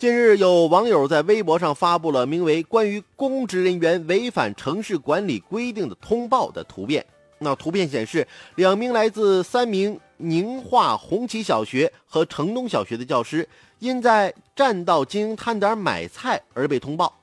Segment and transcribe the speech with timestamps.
[0.00, 7.04] 近日，有网友在微博上发布了名为《关于公职人员违反城市管理规定的通报》的图片。
[7.36, 13.46] 那图片显示，两名来自三名宁化红旗小学和城东小学的教师，
[13.78, 17.14] 因在占道经营摊点买菜而被通报。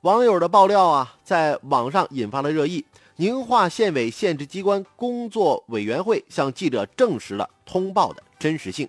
[0.00, 2.84] 网友的爆料啊，在网上引发了热议。
[3.14, 8.88] 宁化县委县直机关工作委员会向记者证实了通报的真实性。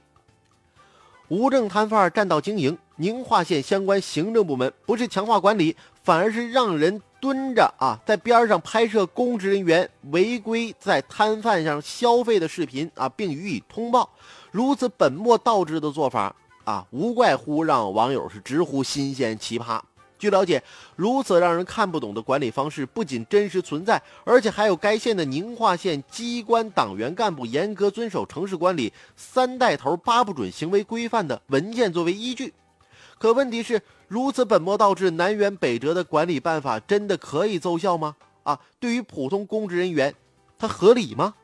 [1.28, 14.08] 无证摊贩占道经营，宁化县相关行政部门不是强化管理，反而是让人蹲着啊，在边上拍摄公职人员违规在摊贩上消费的视频啊，并予以通报。
[14.52, 19.82] 如此本末倒置的做法啊，无怪乎让网友是直呼新鲜奇葩。
[20.20, 20.62] 据了解，
[20.96, 32.54] 如此让人看不懂的管理方式不仅真实存在，而且还有该县的宁化县机关党员干部严格遵守城市管理三带头八不准行为规范的文件作为依据。
[33.22, 38.16] 可问题是，如此本末倒置、南辕北辙的管理办法真的可以奏效吗？
[38.42, 40.12] 啊，对于普通公职人员，
[40.58, 41.36] 它合理吗？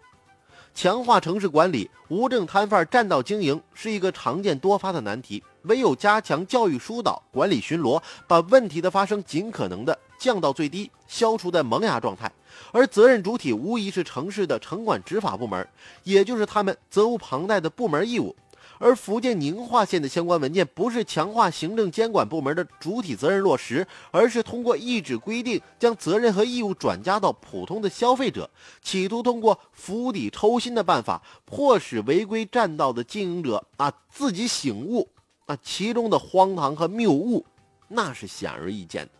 [0.74, 5.44] 强化城市管理，无证摊贩占道经营是一个常见多发的难题。
[5.66, 12.32] 唯有加强教育疏导、管理巡逻，把问题的发生尽可能的降到最低，消除在萌芽状态。
[12.72, 15.68] 而责任主体无疑是城市的城管执法部门，
[16.04, 18.36] 也就是他们责无旁贷的部门义务。
[18.80, 28.50] 而福建宁化县的相关文件不是强化行政监管部门的主体责任落实，而是通过一纸规定将责任和义务转嫁到普通的消费者，
[28.84, 35.10] 企图通过釜底抽薪的办法，迫使违规占道的经营者啊自己醒悟，
[35.48, 37.46] 啊其中的荒唐和谬误，
[37.88, 39.12] 那是显而易见的。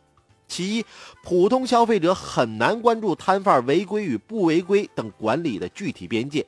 [0.48, 0.86] 其一，
[1.24, 6.46] 普通消费者很难关注摊贩违规与不违规等管理的具体边界，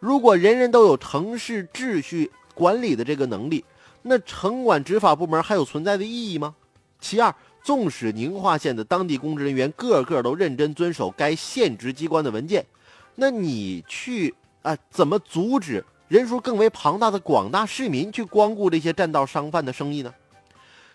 [0.00, 2.30] 如果人人都有城市秩序。
[2.58, 3.64] 管理的这个能力，
[4.02, 6.56] 那城管执法部门还有存在的意义吗？
[6.98, 12.66] 其二，纵使宁化县的当地公职人员个个都认真遵守该县直机关的文件，
[13.14, 20.12] 那你去啊，怎么阻止人数更为庞大的广大市民去光顾这些占道商贩的生意呢？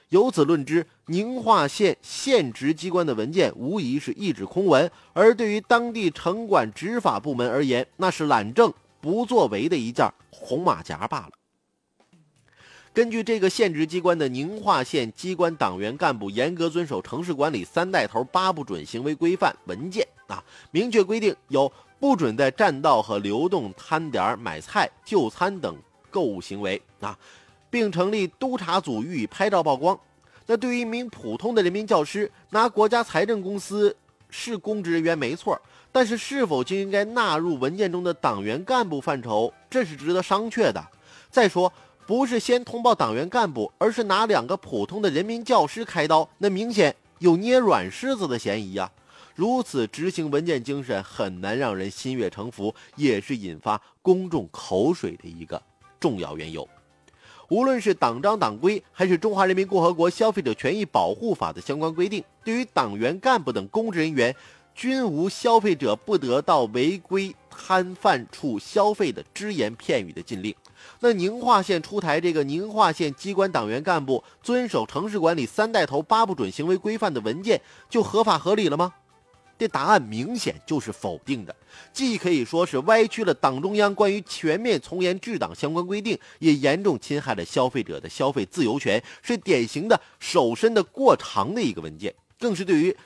[0.10, 11.30] 由此论之，宁化县县直机关的文件无疑是一纸空文，而对于当地城管执法部门而言，那是懒政不作为的一件红马甲罢了。
[12.94, 25.76] 根据这个县直机关的宁化县机关党员干部严格遵守城市管理三带头八不准行为规范文件啊，明确规定有不准在占道和流动摊点买菜、就餐等
[26.12, 27.18] 购物行为啊，
[27.72, 30.00] 并成立督查组予以拍照曝光。
[30.46, 33.96] 那对于一名普通的人民教师，拿国家财政公司
[34.30, 35.60] 是公职人员没错，
[35.92, 40.86] 但是是否就应该纳入文件中的党员干部范畴，这是值得商榷的。
[41.32, 41.74] 再说。
[42.06, 48.92] 不是先通报党员干部，而是拿两个普通的人民教师开刀，那明显有捏软柿子的嫌疑呀！
[49.36, 55.62] 如此执行文件精神，很难让人心悦诚服，也是引发公众口水的一个
[56.00, 56.68] 重要缘由。
[57.50, 64.36] 无论是党章党规，还是《中华人民共和国消费者权益保护法》的相关规定，对于党员干部等公职人员，
[64.76, 70.54] 均无消费者不得到违规摊贩处消费的只言片语的禁令。
[71.00, 78.94] 那宁化县出台这个宁化县机关党员干部遵守城市管理三带头八不准行为规范的文件，就合法合理了吗？
[79.56, 81.56] 这答案明显就是否定的，
[81.94, 92.98] 既可以说是歪曲了党中央关于全面从严治党相关规定，也严重侵害了消费者的消费自由权，是典型的手伸的过长的一个文件，更是对于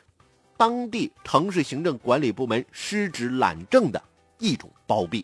[0.55, 4.01] 当地城市行政管理部门失职懒政的
[4.39, 5.23] 一种包庇。